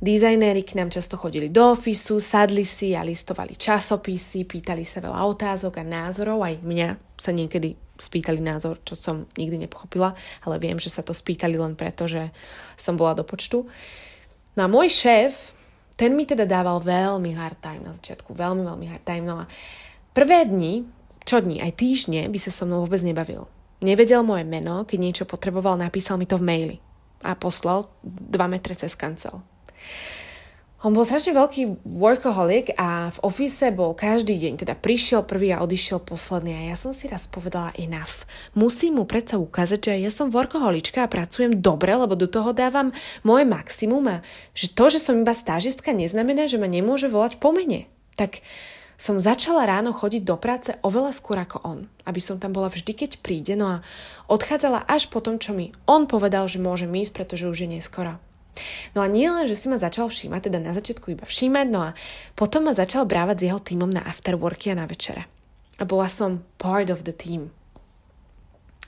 dizajnéri 0.00 0.64
k 0.64 0.80
nám 0.80 0.88
často 0.88 1.18
chodili 1.18 1.52
do 1.52 1.76
ofisu, 1.76 2.22
sadli 2.22 2.64
si 2.64 2.96
a 2.96 3.04
listovali 3.04 3.58
časopisy, 3.58 4.48
pýtali 4.48 4.86
sa 4.86 5.04
veľa 5.04 5.26
otázok 5.26 5.82
a 5.82 5.84
názorov, 5.84 6.40
aj 6.40 6.62
mňa 6.64 6.88
sa 7.20 7.34
niekedy 7.34 7.76
spýtali 8.00 8.40
názor, 8.40 8.80
čo 8.80 8.96
som 8.96 9.28
nikdy 9.36 9.68
nepochopila, 9.68 10.16
ale 10.48 10.56
viem, 10.56 10.80
že 10.80 10.88
sa 10.88 11.04
to 11.04 11.12
spýtali 11.12 11.60
len 11.60 11.76
preto, 11.76 12.08
že 12.08 12.32
som 12.80 12.96
bola 12.96 13.12
do 13.12 13.28
počtu. 13.28 13.68
No 14.56 14.60
a 14.64 14.72
môj 14.72 14.88
šéf, 14.88 15.52
ten 16.00 16.16
mi 16.16 16.24
teda 16.24 16.48
dával 16.48 16.80
veľmi 16.80 17.36
hard 17.36 17.60
time 17.60 17.84
na 17.84 17.92
začiatku, 17.92 18.32
veľmi, 18.32 18.64
veľmi 18.64 18.86
hard 18.88 19.04
time. 19.04 19.28
No 19.28 19.44
a 19.44 19.48
prvé 20.16 20.48
dni, 20.48 20.88
čo 21.28 21.44
dni, 21.44 21.60
aj 21.60 21.76
týždne 21.76 22.24
by 22.32 22.38
sa 22.40 22.48
so 22.48 22.64
mnou 22.64 22.88
vôbec 22.88 23.04
nebavil. 23.04 23.44
Nevedel 23.84 24.24
moje 24.24 24.48
meno, 24.48 24.88
keď 24.88 24.96
niečo 24.96 25.24
potreboval, 25.28 25.76
napísal 25.76 26.16
mi 26.16 26.24
to 26.24 26.40
v 26.40 26.48
maili 26.48 26.76
a 27.20 27.36
poslal 27.36 27.92
2 28.00 28.32
metre 28.48 28.72
cez 28.72 28.96
kancel. 28.96 29.44
On 30.80 30.96
bol 30.96 31.04
strašne 31.04 31.36
veľký 31.36 31.84
workaholic 31.84 32.72
a 32.80 33.12
v 33.12 33.18
office 33.20 33.68
bol 33.68 33.92
každý 33.92 34.40
deň, 34.40 34.64
teda 34.64 34.72
prišiel 34.72 35.28
prvý 35.28 35.52
a 35.52 35.60
odišiel 35.60 36.00
posledný 36.00 36.56
a 36.56 36.72
ja 36.72 36.76
som 36.80 36.96
si 36.96 37.04
raz 37.04 37.28
povedala 37.28 37.76
enough. 37.76 38.24
Musím 38.56 38.96
mu 38.96 39.04
predsa 39.04 39.36
ukázať, 39.36 39.76
že 39.76 40.00
ja 40.00 40.08
som 40.08 40.32
workaholička 40.32 41.04
a 41.04 41.12
pracujem 41.12 41.60
dobre, 41.60 41.92
lebo 41.92 42.16
do 42.16 42.24
toho 42.24 42.56
dávam 42.56 42.96
moje 43.20 43.44
maximum 43.44 44.08
a 44.08 44.16
že 44.56 44.72
to, 44.72 44.88
že 44.88 45.04
som 45.04 45.20
iba 45.20 45.36
stážistka 45.36 45.92
neznamená, 45.92 46.48
že 46.48 46.56
ma 46.56 46.64
nemôže 46.64 47.12
volať 47.12 47.36
po 47.36 47.52
mene. 47.52 47.84
Tak 48.16 48.40
som 48.96 49.20
začala 49.20 49.68
ráno 49.68 49.92
chodiť 49.92 50.24
do 50.24 50.40
práce 50.40 50.72
oveľa 50.80 51.12
skôr 51.12 51.44
ako 51.44 51.60
on, 51.60 51.92
aby 52.08 52.24
som 52.24 52.40
tam 52.40 52.56
bola 52.56 52.72
vždy, 52.72 52.96
keď 52.96 53.20
príde, 53.20 53.52
no 53.52 53.68
a 53.68 53.84
odchádzala 54.32 54.88
až 54.88 55.12
po 55.12 55.20
tom, 55.20 55.36
čo 55.36 55.52
mi 55.52 55.76
on 55.84 56.08
povedal, 56.08 56.48
že 56.48 56.56
môžem 56.56 56.88
ísť, 56.88 57.12
pretože 57.12 57.44
už 57.52 57.68
je 57.68 57.76
neskoro. 57.76 58.16
No 58.96 59.04
a 59.04 59.10
nie 59.10 59.26
len, 59.30 59.46
že 59.46 59.54
si 59.54 59.66
ma 59.70 59.78
začal 59.78 60.10
všímať, 60.10 60.50
teda 60.50 60.58
na 60.58 60.72
začiatku 60.74 61.14
iba 61.14 61.24
všímať, 61.26 61.66
no 61.68 61.80
a 61.80 61.90
potom 62.34 62.66
ma 62.66 62.72
začal 62.74 63.06
brávať 63.06 63.36
s 63.40 63.46
jeho 63.50 63.60
týmom 63.60 63.90
na 63.90 64.02
afterworky 64.04 64.72
a 64.72 64.78
na 64.78 64.86
večere. 64.88 65.26
A 65.80 65.88
bola 65.88 66.12
som 66.12 66.44
part 66.60 66.92
of 66.92 67.08
the 67.08 67.14
team. 67.14 67.50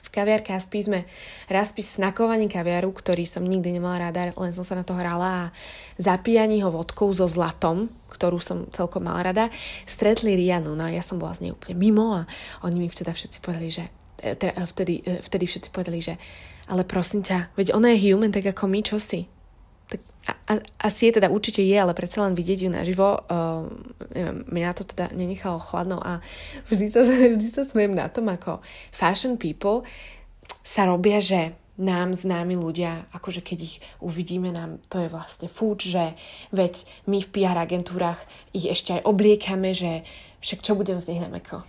V 0.05 0.21
kaviarke 0.21 0.53
Aspí 0.53 0.77
sme 0.85 1.09
raz 1.49 1.73
pri 1.73 1.81
snakovaní 1.81 2.45
kaviaru, 2.45 2.93
ktorý 2.93 3.25
som 3.25 3.41
nikdy 3.41 3.81
nemala 3.81 4.09
rada, 4.09 4.29
len 4.29 4.53
som 4.53 4.61
sa 4.61 4.77
na 4.77 4.85
to 4.85 4.93
hrala 4.93 5.49
a 5.49 5.51
zapíjaní 5.97 6.61
ho 6.61 6.69
vodkou 6.69 7.09
so 7.17 7.25
zlatom, 7.25 7.89
ktorú 8.13 8.37
som 8.37 8.69
celkom 8.69 9.09
mala 9.09 9.25
rada, 9.25 9.49
stretli 9.89 10.37
Rianu. 10.37 10.77
No 10.77 10.85
a 10.85 10.93
ja 10.93 11.01
som 11.01 11.17
bola 11.17 11.33
z 11.33 11.49
nej 11.49 11.51
úplne 11.57 11.81
mimo 11.81 12.13
a 12.13 12.29
oni 12.61 12.85
mi 12.85 12.93
vtedy 12.93 13.09
všetci 13.09 13.41
povedali, 13.41 13.73
že 13.73 13.89
teda 14.23 14.63
vtedy, 14.69 15.01
vtedy 15.01 15.45
všetci 15.49 15.69
povedali, 15.73 15.99
že 15.99 16.15
ale 16.71 16.87
prosím 16.87 17.25
ťa, 17.27 17.51
veď 17.59 17.75
ona 17.75 17.91
je 17.91 18.07
human, 18.07 18.31
tak 18.31 18.47
ako 18.47 18.71
my, 18.71 18.79
čo 18.85 18.95
si? 18.95 19.27
Tak 19.93 20.01
a, 20.47 20.59
asi 20.79 21.11
je 21.11 21.19
teda 21.19 21.27
určite 21.27 21.59
je, 21.59 21.75
ale 21.75 21.91
predsa 21.91 22.23
len 22.23 22.33
vidieť 22.33 22.67
ju 22.67 22.69
naživo, 22.71 23.21
uh, 23.27 23.67
neviem, 24.15 24.47
mňa 24.47 24.71
to 24.73 24.83
teda 24.87 25.11
nenechalo 25.11 25.59
chladno 25.59 25.99
a 25.99 26.23
vždy 26.71 26.87
sa, 26.89 27.03
vždy 27.35 27.47
sa 27.51 27.63
smejem 27.67 27.93
na 27.93 28.07
tom, 28.07 28.31
ako 28.31 28.63
fashion 28.91 29.35
people 29.35 29.83
sa 30.63 30.87
robia, 30.87 31.19
že 31.19 31.55
nám 31.73 32.13
známi 32.13 32.53
ľudia, 32.53 33.09
akože 33.17 33.41
keď 33.41 33.59
ich 33.65 33.75
uvidíme, 33.97 34.53
nám 34.53 34.77
to 34.93 35.01
je 35.01 35.09
vlastne 35.09 35.49
fúč, 35.49 35.89
že 35.89 36.13
veď 36.53 36.85
my 37.09 37.17
v 37.17 37.31
PR 37.33 37.57
agentúrach 37.57 38.21
ich 38.53 38.69
ešte 38.69 39.01
aj 39.01 39.09
obliekame, 39.09 39.73
že 39.73 40.05
však 40.45 40.61
čo 40.61 40.77
budem 40.77 41.01
z 41.01 41.13
nich 41.13 41.21
nameko. 41.25 41.65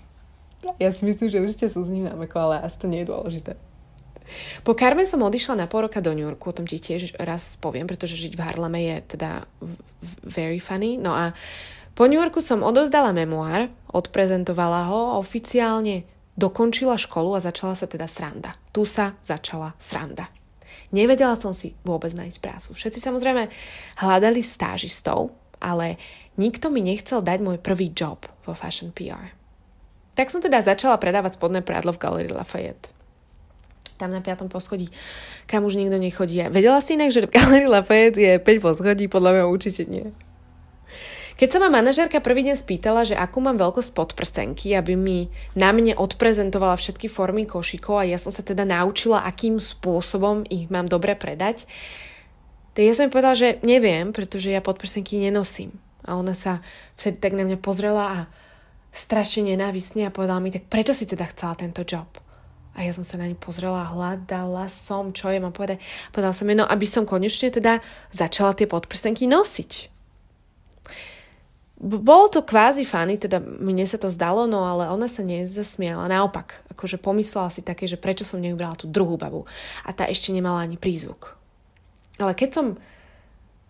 Ja 0.77 0.93
si 0.93 1.09
myslím, 1.09 1.33
že 1.33 1.41
určite 1.41 1.73
sú 1.73 1.85
z 1.89 1.93
nich 1.93 2.05
nameko, 2.05 2.37
ale 2.37 2.65
asi 2.69 2.77
to 2.77 2.87
nie 2.89 3.01
je 3.05 3.09
dôležité. 3.09 3.57
Po 4.65 4.73
Carmen 4.73 5.07
som 5.07 5.23
odišla 5.23 5.65
na 5.65 5.67
pol 5.69 5.87
roka 5.87 6.01
do 6.01 6.13
New 6.17 6.25
Yorku, 6.25 6.51
o 6.51 6.57
tom 6.57 6.65
ti 6.65 6.81
tiež 6.81 7.17
raz 7.21 7.61
poviem, 7.61 7.85
pretože 7.85 8.17
žiť 8.17 8.33
v 8.35 8.45
Harleme 8.45 8.81
je 8.81 8.97
teda 9.17 9.45
very 10.25 10.59
funny. 10.59 10.97
No 10.97 11.13
a 11.13 11.37
po 11.95 12.11
New 12.11 12.19
Yorku 12.19 12.43
som 12.43 12.67
odovzdala 12.67 13.15
memoár, 13.15 13.71
odprezentovala 13.93 14.91
ho 14.91 15.01
oficiálne, 15.23 16.03
dokončila 16.35 16.99
školu 16.99 17.39
a 17.39 17.45
začala 17.45 17.79
sa 17.79 17.87
teda 17.87 18.11
sranda. 18.11 18.59
Tu 18.75 18.83
sa 18.83 19.15
začala 19.23 19.79
sranda. 19.79 20.27
Nevedela 20.91 21.39
som 21.39 21.55
si 21.55 21.75
vôbec 21.87 22.11
nájsť 22.15 22.39
prácu. 22.43 22.71
Všetci 22.75 22.99
samozrejme 23.03 23.51
hľadali 23.99 24.43
stážistov, 24.43 25.35
ale 25.63 25.99
nikto 26.39 26.71
mi 26.71 26.83
nechcel 26.83 27.23
dať 27.23 27.39
môj 27.43 27.59
prvý 27.63 27.91
job 27.95 28.27
vo 28.47 28.55
Fashion 28.55 28.91
PR. 28.95 29.35
Tak 30.15 30.31
som 30.31 30.39
teda 30.39 30.63
začala 30.63 30.99
predávať 30.99 31.35
spodné 31.35 31.63
prádlo 31.63 31.91
v 31.95 32.03
Galerii 32.03 32.35
Lafayette 32.35 32.94
tam 33.97 34.11
na 34.11 34.21
piatom 34.21 34.51
poschodí, 34.51 34.91
kam 35.47 35.65
už 35.65 35.79
nikto 35.79 35.97
nechodí. 35.97 36.43
Vedela 36.51 36.83
si 36.83 36.99
inak, 36.99 37.15
že 37.15 37.25
v 37.27 37.35
Galerii 37.35 37.71
Lafayette 37.71 38.21
je 38.21 38.33
5 38.43 38.67
poschodí? 38.67 39.07
Podľa 39.07 39.31
mňa 39.39 39.45
určite 39.51 39.87
nie. 39.87 40.11
Keď 41.35 41.49
sa 41.51 41.59
ma 41.59 41.67
manažérka 41.67 42.23
prvý 42.23 42.47
deň 42.47 42.55
spýtala, 42.55 43.03
že 43.03 43.19
akú 43.19 43.43
mám 43.43 43.59
veľkosť 43.59 43.91
podprsenky, 43.91 44.71
aby 44.79 44.95
mi 44.95 45.27
na 45.59 45.75
mne 45.75 45.99
odprezentovala 45.99 46.79
všetky 46.79 47.11
formy 47.11 47.43
košikov 47.43 48.07
a 48.07 48.07
ja 48.07 48.23
som 48.23 48.31
sa 48.31 48.47
teda 48.47 48.63
naučila, 48.63 49.27
akým 49.27 49.59
spôsobom 49.59 50.47
ich 50.47 50.71
mám 50.71 50.87
dobre 50.87 51.19
predať, 51.19 51.67
Tak 52.75 52.83
ja 52.83 52.93
som 52.95 53.07
jej 53.07 53.15
povedala, 53.15 53.39
že 53.39 53.63
neviem, 53.63 54.11
pretože 54.11 54.51
ja 54.51 54.59
podprsenky 54.59 55.23
nenosím. 55.23 55.71
A 56.03 56.19
ona 56.19 56.35
sa 56.35 56.59
vtedy 56.99 57.23
tak 57.23 57.39
na 57.39 57.47
mňa 57.47 57.59
pozrela 57.63 58.05
a 58.11 58.19
strašne 58.91 59.55
nenávisne 59.55 60.07
a 60.07 60.15
povedala 60.15 60.43
mi, 60.43 60.51
tak 60.51 60.67
prečo 60.67 60.91
si 60.91 61.07
teda 61.07 61.31
chcela 61.31 61.55
tento 61.55 61.87
job? 61.87 62.11
A 62.75 62.83
ja 62.83 62.91
som 62.91 63.07
sa 63.07 63.15
na 63.15 63.31
ňu 63.31 63.39
pozrela, 63.39 63.87
hľadala 63.95 64.67
som, 64.67 65.15
čo 65.15 65.31
je 65.31 65.39
mám 65.39 65.55
povedať. 65.55 65.79
Povedala 66.11 66.35
som 66.35 66.51
jej, 66.51 66.59
no 66.59 66.67
aby 66.67 66.87
som 66.91 67.07
konečne 67.07 67.55
teda 67.55 67.79
začala 68.11 68.51
tie 68.59 68.67
podprstenky 68.67 69.31
nosiť. 69.31 69.95
Bolo 71.85 72.31
to 72.31 72.43
kvázi 72.43 72.87
fany, 72.87 73.19
teda 73.19 73.43
mne 73.43 73.85
sa 73.85 73.99
to 73.99 74.11
zdalo, 74.11 74.47
no 74.49 74.65
ale 74.65 74.91
ona 74.91 75.07
sa 75.07 75.21
nezasmiala. 75.21 76.11
Naopak, 76.11 76.67
akože 76.75 76.99
pomyslela 76.99 77.51
si 77.51 77.61
také, 77.61 77.87
že 77.87 78.01
prečo 78.01 78.27
som 78.27 78.43
nevybrala 78.43 78.79
tú 78.79 78.91
druhú 78.91 79.15
babu. 79.19 79.47
A 79.87 79.95
tá 79.95 80.07
ešte 80.07 80.35
nemala 80.35 80.63
ani 80.65 80.79
prízvuk. 80.79 81.37
Ale 82.19 82.35
keď 82.35 82.51
som 82.55 82.67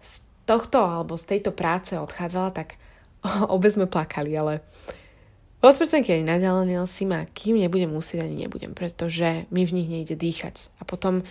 z 0.05 0.13
tohto 0.45 0.85
alebo 0.85 1.17
z 1.17 1.37
tejto 1.37 1.53
práce 1.53 1.97
odchádzala, 1.97 2.53
tak 2.53 2.77
obe 3.55 3.69
sme 3.69 3.89
plakali, 3.89 4.33
ale 4.37 4.65
Podprsenky 5.65 6.13
ani 6.13 6.29
naďalej 6.29 6.77
nenosím 6.77 7.17
a 7.17 7.25
kým 7.25 7.57
nebudem 7.57 7.89
musieť, 7.89 8.29
ani 8.29 8.45
nebudem, 8.45 8.77
pretože 8.77 9.49
mi 9.49 9.65
v 9.65 9.73
nich 9.81 9.89
nejde 9.89 10.13
dýchať. 10.13 10.69
A 10.77 10.85
potom, 10.85 11.25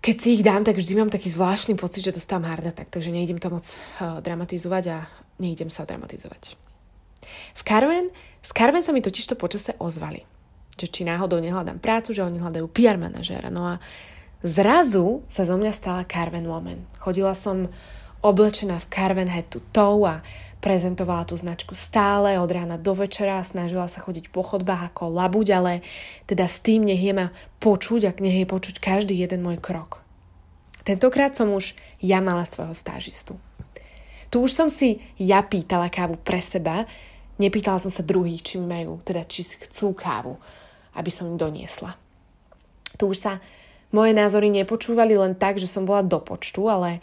keď 0.00 0.16
si 0.16 0.40
ich 0.40 0.42
dám, 0.42 0.64
tak 0.64 0.80
vždy 0.80 0.96
mám 0.96 1.12
taký 1.12 1.28
zvláštny 1.28 1.76
pocit, 1.76 2.00
že 2.00 2.16
dostávam 2.16 2.48
harda, 2.48 2.72
tak, 2.72 2.88
takže 2.88 3.12
nejdem 3.12 3.36
to 3.36 3.52
moc 3.52 3.68
uh, 4.00 4.24
dramatizovať 4.24 4.84
a 4.96 4.98
nejdem 5.36 5.68
sa 5.68 5.84
dramatizovať. 5.84 6.56
V 7.52 7.60
Carven, 7.60 8.08
z 8.40 8.50
Carven 8.56 8.80
sa 8.80 8.96
mi 8.96 9.04
totiž 9.04 9.28
to 9.28 9.36
počase 9.36 9.76
ozvali, 9.76 10.24
že 10.80 10.88
či 10.88 11.04
náhodou 11.04 11.36
nehľadám 11.36 11.76
prácu, 11.76 12.16
že 12.16 12.24
oni 12.24 12.40
hľadajú 12.40 12.72
PR 12.72 12.96
manažéra. 12.96 13.52
No 13.52 13.68
a 13.68 13.84
zrazu 14.40 15.28
sa 15.28 15.44
zo 15.44 15.60
mňa 15.60 15.76
stala 15.76 16.08
Carven 16.08 16.48
Woman. 16.48 16.88
Chodila 16.96 17.36
som 17.36 17.68
oblečená 18.22 18.78
v 18.78 18.90
Carven 18.90 19.28
head 19.28 19.50
to 19.50 19.60
toe 19.74 20.06
a 20.06 20.16
Prezentovala 20.62 21.26
tú 21.26 21.34
značku 21.34 21.74
stále 21.74 22.38
od 22.38 22.46
rána 22.46 22.78
do 22.78 22.94
večera, 22.94 23.42
snažila 23.42 23.90
sa 23.90 23.98
chodiť 23.98 24.30
po 24.30 24.46
chodbách 24.46 24.94
ako 24.94 25.10
labuť, 25.10 25.46
ale 25.58 25.72
teda 26.30 26.46
s 26.46 26.62
tým 26.62 26.86
nech 26.86 27.02
je 27.02 27.10
ma 27.10 27.34
počuť, 27.58 28.06
ak 28.06 28.22
nech 28.22 28.38
je 28.38 28.46
počuť 28.46 28.78
každý 28.78 29.18
jeden 29.18 29.42
môj 29.42 29.58
krok. 29.58 30.06
Tentokrát 30.86 31.34
som 31.34 31.50
už 31.50 31.74
ja 31.98 32.22
mala 32.22 32.46
svojho 32.46 32.78
stážistu. 32.78 33.34
Tu 34.30 34.38
už 34.38 34.54
som 34.54 34.70
si 34.70 35.02
ja 35.18 35.42
pýtala 35.42 35.90
kávu 35.90 36.14
pre 36.14 36.38
seba, 36.38 36.86
nepýtala 37.42 37.82
som 37.82 37.90
sa 37.90 38.06
druhých, 38.06 38.46
či 38.46 38.62
majú, 38.62 39.02
teda 39.02 39.26
či 39.26 39.42
chcú 39.66 39.98
kávu, 39.98 40.38
aby 40.94 41.10
som 41.10 41.26
im 41.26 41.42
doniesla. 41.42 41.98
Tu 42.94 43.10
už 43.10 43.18
sa 43.18 43.42
moje 43.90 44.14
názory 44.14 44.46
nepočúvali 44.46 45.18
len 45.18 45.34
tak, 45.34 45.58
že 45.58 45.66
som 45.66 45.82
bola 45.82 46.06
do 46.06 46.22
počtu, 46.22 46.70
ale 46.70 47.02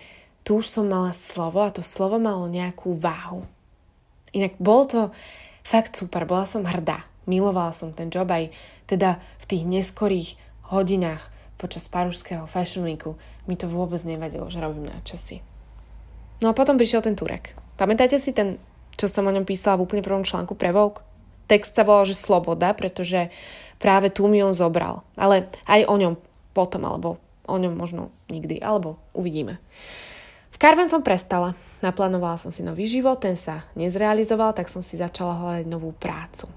tu 0.50 0.58
už 0.58 0.66
som 0.66 0.90
mala 0.90 1.14
slovo 1.14 1.62
a 1.62 1.70
to 1.70 1.86
slovo 1.86 2.18
malo 2.18 2.50
nejakú 2.50 2.98
váhu. 2.98 3.46
Inak 4.34 4.58
bol 4.58 4.90
to 4.90 5.14
fakt 5.62 5.94
super, 5.94 6.26
bola 6.26 6.50
som 6.50 6.66
hrdá. 6.66 7.06
Milovala 7.30 7.70
som 7.70 7.94
ten 7.94 8.10
job 8.10 8.26
aj 8.34 8.50
teda 8.90 9.22
v 9.38 9.46
tých 9.46 9.64
neskorých 9.70 10.30
hodinách 10.74 11.22
počas 11.62 11.86
parušského 11.86 12.50
Fashion 12.50 12.82
Weeku 12.82 13.14
mi 13.46 13.62
to 13.62 13.70
vôbec 13.70 14.02
nevadilo, 14.02 14.50
že 14.50 14.58
robím 14.58 14.90
na 14.90 14.98
časy. 15.06 15.46
No 16.42 16.50
a 16.50 16.58
potom 16.58 16.82
prišiel 16.82 17.06
ten 17.06 17.14
Turek. 17.14 17.54
Pamätáte 17.78 18.18
si 18.18 18.34
ten, 18.34 18.58
čo 18.98 19.06
som 19.06 19.30
o 19.30 19.36
ňom 19.36 19.46
písala 19.46 19.78
v 19.78 19.86
úplne 19.86 20.02
prvom 20.02 20.26
článku 20.26 20.58
pre 20.58 20.74
Vogue? 20.74 21.06
Text 21.46 21.78
sa 21.78 21.86
volal, 21.86 22.10
že 22.10 22.18
Sloboda, 22.18 22.74
pretože 22.74 23.30
práve 23.78 24.10
tu 24.10 24.26
mi 24.26 24.42
on 24.42 24.58
zobral. 24.58 25.06
Ale 25.14 25.46
aj 25.70 25.86
o 25.86 25.94
ňom 25.94 26.18
potom, 26.58 26.90
alebo 26.90 27.22
o 27.46 27.54
ňom 27.54 27.78
možno 27.78 28.10
nikdy, 28.34 28.58
alebo 28.58 28.98
uvidíme. 29.14 29.62
V 30.50 30.58
Carven 30.58 30.90
som 30.90 31.06
prestala. 31.06 31.54
Naplánovala 31.80 32.36
som 32.36 32.52
si 32.52 32.66
nový 32.66 32.90
život, 32.90 33.22
ten 33.24 33.40
sa 33.40 33.64
nezrealizoval, 33.80 34.52
tak 34.52 34.68
som 34.68 34.84
si 34.84 35.00
začala 35.00 35.38
hľadať 35.40 35.66
novú 35.70 35.96
prácu. 35.96 36.52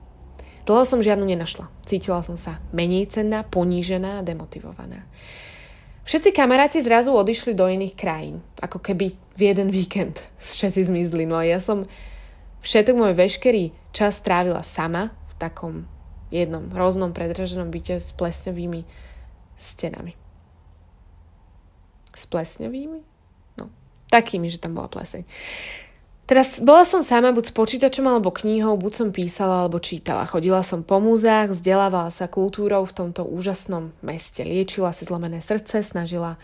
Dlho 0.62 0.82
som 0.86 1.02
žiadnu 1.02 1.26
nenašla. 1.26 1.66
Cítila 1.86 2.22
som 2.22 2.38
sa 2.38 2.62
menej 2.70 3.10
cenná, 3.10 3.42
ponížená 3.42 4.22
a 4.22 4.26
demotivovaná. 4.26 5.06
Všetci 6.02 6.34
kamaráti 6.34 6.82
zrazu 6.82 7.14
odišli 7.14 7.54
do 7.54 7.66
iných 7.70 7.94
krajín, 7.94 8.42
ako 8.58 8.82
keby 8.82 9.14
v 9.38 9.40
jeden 9.40 9.70
víkend 9.70 10.26
všetci 10.42 10.90
zmizli. 10.90 11.26
No 11.26 11.38
a 11.38 11.46
ja 11.46 11.62
som 11.62 11.86
všetok 12.66 12.94
môj 12.98 13.14
veškerý 13.14 13.70
čas 13.94 14.18
strávila 14.18 14.66
sama 14.66 15.14
v 15.30 15.34
takom 15.38 15.74
jednom 16.34 16.72
hroznom 16.74 17.14
predraženom 17.14 17.70
byte 17.70 18.02
s 18.02 18.10
plesňovými 18.16 18.82
stenami. 19.60 20.18
S 22.16 22.24
plesňovými? 22.26 23.11
Takými, 24.12 24.52
že 24.52 24.60
tam 24.60 24.76
bola 24.76 24.92
pleseň. 24.92 25.24
Teraz 26.22 26.62
bola 26.62 26.86
som 26.86 27.02
sama 27.02 27.34
buď 27.34 27.50
s 27.50 27.56
počítačom 27.56 28.06
alebo 28.06 28.30
knihou, 28.30 28.78
buď 28.78 28.92
som 28.94 29.08
písala 29.10 29.66
alebo 29.66 29.82
čítala. 29.82 30.28
Chodila 30.28 30.62
som 30.62 30.86
po 30.86 31.02
múzeách, 31.02 31.56
vzdelávala 31.56 32.14
sa 32.14 32.30
kultúrou 32.30 32.86
v 32.86 32.94
tomto 32.94 33.26
úžasnom 33.26 33.90
meste. 34.04 34.46
Liečila 34.46 34.94
si 34.94 35.02
zlomené 35.02 35.42
srdce, 35.42 35.82
snažila 35.82 36.38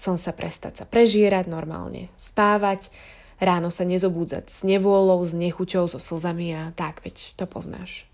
som 0.00 0.16
sa 0.16 0.32
prestať 0.32 0.80
sa 0.80 0.84
prežierať 0.88 1.44
normálne, 1.46 2.08
spávať, 2.16 2.88
ráno 3.36 3.68
sa 3.68 3.84
nezobúdzať 3.84 4.48
s 4.48 4.60
nevôľou, 4.64 5.20
s 5.22 5.36
nechuťou, 5.36 5.92
so 5.92 6.00
slzami 6.00 6.56
a 6.56 6.62
tak, 6.72 7.04
veď 7.04 7.36
to 7.36 7.44
poznáš. 7.44 8.08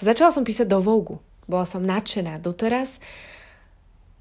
Začala 0.00 0.32
som 0.32 0.44
písať 0.44 0.68
do 0.68 0.80
Vogu. 0.80 1.20
Bola 1.44 1.68
som 1.68 1.84
nadšená 1.84 2.40
doteraz, 2.40 3.00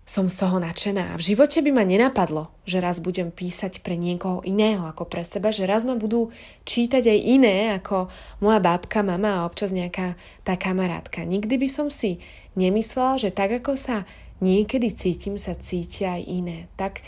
som 0.10 0.26
z 0.26 0.42
toho 0.42 0.58
nadšená. 0.58 1.14
V 1.22 1.22
živote 1.22 1.62
by 1.62 1.70
ma 1.70 1.86
nenapadlo, 1.86 2.50
že 2.66 2.82
raz 2.82 2.98
budem 2.98 3.30
písať 3.30 3.86
pre 3.86 3.94
niekoho 3.94 4.42
iného 4.42 4.90
ako 4.90 5.06
pre 5.06 5.22
seba, 5.22 5.54
že 5.54 5.70
raz 5.70 5.86
ma 5.86 5.94
budú 5.94 6.34
čítať 6.66 7.06
aj 7.06 7.20
iné 7.22 7.78
ako 7.78 8.10
moja 8.42 8.58
bábka, 8.58 9.06
mama 9.06 9.38
a 9.38 9.46
občas 9.46 9.70
nejaká 9.70 10.18
tá 10.42 10.58
kamarátka. 10.58 11.22
Nikdy 11.22 11.62
by 11.62 11.70
som 11.70 11.94
si 11.94 12.18
nemyslela, 12.58 13.22
že 13.22 13.30
tak 13.30 13.62
ako 13.62 13.78
sa 13.78 14.10
niekedy 14.42 14.90
cítim, 14.98 15.38
sa 15.38 15.54
cítia 15.54 16.18
aj 16.18 16.24
iné. 16.26 16.66
Tak 16.74 17.06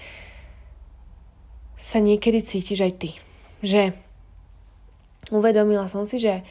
sa 1.81 1.97
niekedy 1.97 2.45
cítiš 2.45 2.85
aj 2.85 2.93
ty. 3.01 3.09
Že 3.65 3.97
uvedomila 5.33 5.89
som 5.89 6.05
si, 6.05 6.21
že 6.21 6.45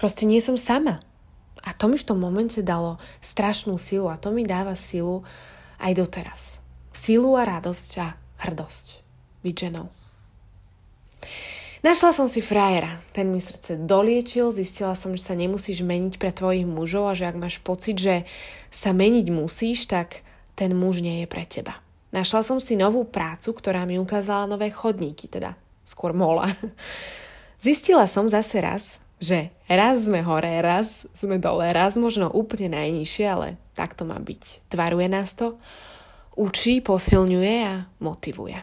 proste 0.00 0.24
nie 0.24 0.40
som 0.40 0.56
sama. 0.56 1.04
A 1.68 1.76
to 1.76 1.92
mi 1.92 2.00
v 2.00 2.06
tom 2.08 2.16
momente 2.16 2.64
dalo 2.64 2.96
strašnú 3.20 3.76
silu 3.76 4.08
a 4.08 4.16
to 4.16 4.32
mi 4.32 4.40
dáva 4.40 4.72
silu 4.72 5.20
aj 5.80 5.92
doteraz. 5.96 6.42
Silu 6.92 7.36
a 7.36 7.44
radosť 7.44 7.90
a 8.00 8.06
hrdosť 8.46 8.86
byť 9.44 9.54
ženou. 9.54 9.86
Našla 11.86 12.10
som 12.10 12.26
si 12.26 12.42
frajera. 12.42 12.98
Ten 13.14 13.30
mi 13.30 13.38
srdce 13.38 13.78
doliečil, 13.78 14.50
zistila 14.50 14.98
som, 14.98 15.14
že 15.14 15.22
sa 15.22 15.38
nemusíš 15.38 15.86
meniť 15.86 16.18
pre 16.18 16.34
tvojich 16.34 16.66
mužov 16.66 17.12
a 17.12 17.16
že 17.16 17.30
ak 17.30 17.38
máš 17.38 17.62
pocit, 17.62 17.94
že 17.94 18.26
sa 18.74 18.90
meniť 18.90 19.30
musíš, 19.30 19.86
tak 19.86 20.26
ten 20.58 20.74
muž 20.74 20.98
nie 20.98 21.22
je 21.22 21.28
pre 21.30 21.46
teba. 21.46 21.78
Našla 22.10 22.42
som 22.42 22.58
si 22.58 22.74
novú 22.74 23.06
prácu, 23.06 23.54
ktorá 23.54 23.86
mi 23.86 24.00
ukázala 24.02 24.50
nové 24.50 24.72
chodníky, 24.72 25.30
teda 25.30 25.54
skôr 25.86 26.10
mola. 26.10 26.50
Zistila 27.62 28.10
som 28.10 28.26
zase 28.26 28.58
raz, 28.58 28.98
že 29.16 29.52
raz 29.68 30.04
sme 30.04 30.20
hore, 30.20 30.60
raz 30.60 31.08
sme 31.16 31.40
dole, 31.40 31.68
raz 31.72 31.96
možno 31.96 32.28
úplne 32.28 32.76
najnižšie, 32.76 33.24
ale 33.24 33.56
tak 33.72 33.96
to 33.96 34.04
má 34.04 34.20
byť. 34.20 34.68
Tvaruje 34.68 35.08
nás 35.08 35.32
to, 35.32 35.56
učí, 36.36 36.84
posilňuje 36.84 37.54
a 37.64 37.88
motivuje. 38.00 38.60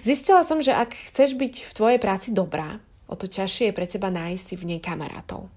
Zistila 0.00 0.46
som, 0.46 0.64
že 0.64 0.72
ak 0.72 0.96
chceš 1.12 1.36
byť 1.36 1.54
v 1.68 1.72
tvojej 1.76 1.98
práci 2.00 2.32
dobrá, 2.32 2.80
o 3.10 3.14
to 3.18 3.28
ťažšie 3.28 3.70
je 3.70 3.76
pre 3.76 3.86
teba 3.90 4.08
nájsť 4.08 4.42
si 4.42 4.54
v 4.56 4.74
nej 4.74 4.80
kamarátov. 4.80 5.50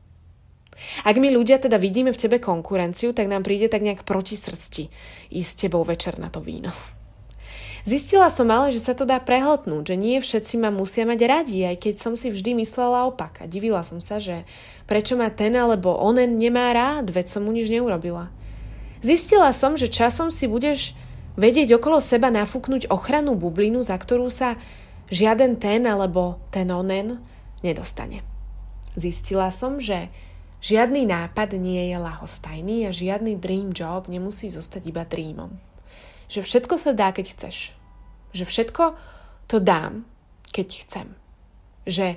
Ak 1.05 1.15
my 1.21 1.29
ľudia 1.29 1.61
teda 1.61 1.77
vidíme 1.77 2.09
v 2.09 2.17
tebe 2.17 2.41
konkurenciu, 2.41 3.13
tak 3.13 3.29
nám 3.29 3.45
príde 3.45 3.69
tak 3.69 3.85
nejak 3.85 4.01
proti 4.01 4.33
srsti 4.33 4.89
ísť 5.29 5.49
s 5.49 5.59
tebou 5.67 5.85
večer 5.85 6.17
na 6.17 6.33
to 6.33 6.41
víno. 6.41 6.73
Zistila 7.81 8.29
som 8.29 8.45
ale, 8.53 8.69
že 8.69 8.77
sa 8.77 8.93
to 8.93 9.09
dá 9.09 9.17
prehltnúť, 9.17 9.89
že 9.89 9.95
nie 9.97 10.21
všetci 10.21 10.61
ma 10.61 10.69
musia 10.69 11.01
mať 11.01 11.19
radi, 11.25 11.65
aj 11.65 11.81
keď 11.81 11.95
som 11.97 12.13
si 12.13 12.29
vždy 12.29 12.61
myslela 12.61 13.09
opak 13.09 13.41
a 13.41 13.49
divila 13.49 13.81
som 13.81 13.97
sa, 13.97 14.21
že 14.21 14.45
prečo 14.85 15.17
ma 15.17 15.33
ten 15.33 15.57
alebo 15.57 15.97
onen 15.97 16.37
nemá 16.37 16.69
rád, 16.69 17.09
veď 17.09 17.25
som 17.25 17.41
mu 17.41 17.49
nič 17.49 17.73
neurobila. 17.73 18.29
Zistila 19.01 19.49
som, 19.49 19.73
že 19.73 19.89
časom 19.89 20.29
si 20.29 20.45
budeš 20.45 20.93
vedieť 21.41 21.73
okolo 21.81 21.97
seba 21.97 22.29
nafúknuť 22.29 22.93
ochrannú 22.93 23.33
bublinu, 23.33 23.81
za 23.81 23.97
ktorú 23.97 24.29
sa 24.29 24.61
žiaden 25.09 25.57
ten 25.57 25.81
alebo 25.89 26.37
ten 26.53 26.69
onen 26.69 27.17
nedostane. 27.65 28.21
Zistila 28.93 29.49
som, 29.49 29.81
že 29.81 30.13
žiadny 30.61 31.09
nápad 31.09 31.57
nie 31.57 31.89
je 31.89 31.97
lahostajný 31.97 32.85
a 32.85 32.93
žiadny 32.93 33.41
dream 33.41 33.73
job 33.73 34.05
nemusí 34.05 34.53
zostať 34.53 34.85
iba 34.85 35.01
dreamom 35.01 35.70
že 36.31 36.39
všetko 36.39 36.79
sa 36.79 36.95
dá, 36.95 37.11
keď 37.11 37.35
chceš. 37.35 37.75
Že 38.31 38.47
všetko 38.47 38.83
to 39.51 39.59
dám, 39.59 40.07
keď 40.55 40.67
chcem. 40.87 41.07
Že 41.83 42.15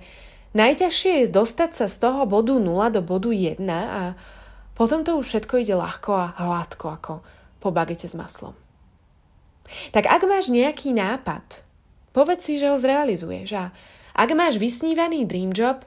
najťažšie 0.55 1.27
je 1.27 1.35
dostať 1.35 1.71
sa 1.75 1.87
z 1.91 1.97
toho 1.99 2.23
bodu 2.31 2.55
0 2.55 2.95
do 2.95 3.03
bodu 3.03 3.35
1 3.35 3.59
a 3.67 4.15
potom 4.79 5.03
to 5.03 5.19
už 5.19 5.27
všetko 5.27 5.67
ide 5.67 5.75
ľahko 5.75 6.11
a 6.15 6.27
hladko 6.39 6.87
ako 6.95 7.15
po 7.59 7.75
bagete 7.75 8.07
s 8.07 8.15
maslom. 8.15 8.55
Tak 9.91 10.07
ak 10.07 10.23
máš 10.31 10.53
nejaký 10.53 10.95
nápad, 10.95 11.67
povedz 12.15 12.47
si, 12.47 12.63
že 12.63 12.71
ho 12.71 12.79
zrealizuješ. 12.79 13.51
A 13.59 13.65
ak 14.15 14.31
máš 14.39 14.63
vysnívaný 14.63 15.27
dream 15.27 15.51
job, 15.51 15.83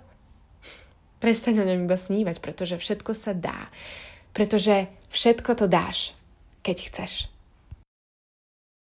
prestaň 1.24 1.64
o 1.64 1.68
ňom 1.68 1.88
iba 1.88 1.96
snívať, 1.96 2.44
pretože 2.44 2.76
všetko 2.76 3.12
sa 3.16 3.32
dá. 3.32 3.72
Pretože 4.36 4.92
všetko 5.14 5.64
to 5.64 5.66
dáš, 5.72 6.18
keď 6.66 6.78
chceš. 6.92 7.37